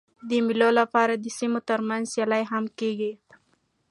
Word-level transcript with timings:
د 0.29 0.31
مېلو 0.45 0.69
له 0.77 0.83
پاره 0.93 1.15
د 1.19 1.25
سیمو 1.37 1.59
تر 1.69 1.79
منځ 1.87 2.03
سیالۍ 2.13 2.43
هم 2.51 2.65
کېږي. 2.79 3.11